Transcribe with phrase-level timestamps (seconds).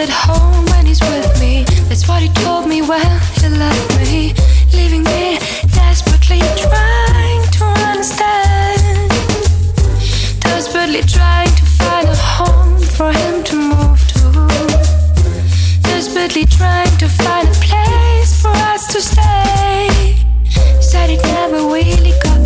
[0.00, 1.64] at home when he's with me.
[1.88, 4.32] That's what he told me when he left me,
[4.72, 5.38] leaving me
[5.76, 9.10] desperately trying to understand.
[10.40, 14.24] Desperately trying to find a home for him to move to.
[15.82, 20.16] Desperately trying to find a place for us to stay.
[20.80, 22.39] Said it never really got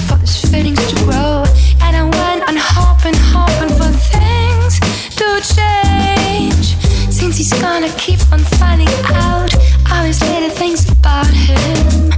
[0.00, 1.44] for his feelings to grow.
[1.82, 4.80] And I went on hoping, hoping for things
[5.20, 6.66] to change.
[7.12, 9.52] Since he's gonna keep on finding out
[9.90, 12.10] all these little things about him,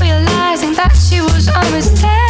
[0.00, 2.21] realizing that she was always there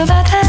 [0.00, 0.08] Ba-ba-da-ba-da-ba-da.
[0.08, 0.39] Ba-ba-da-ba-da.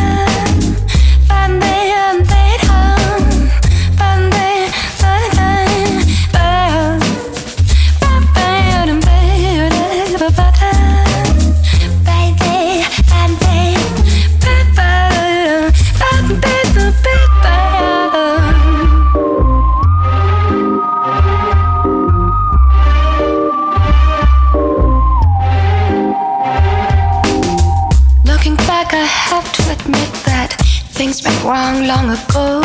[29.31, 30.51] Have to admit that
[30.91, 32.61] things went wrong long ago.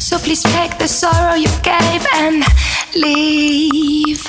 [0.00, 2.42] So please take the sorrow you gave and
[2.96, 4.22] leave.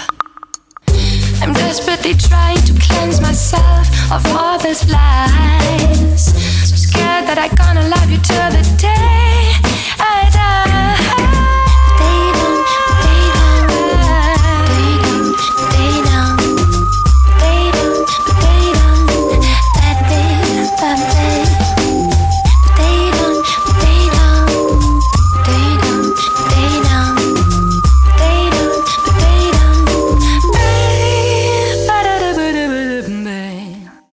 [1.42, 6.24] I'm desperately trying to cleanse myself of all these lies.
[6.70, 9.19] So scared that I'm gonna love you till the day